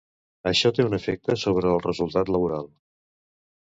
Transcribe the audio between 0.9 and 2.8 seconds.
efecte sobre el resultat laboral.